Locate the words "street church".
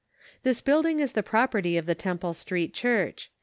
2.33-3.29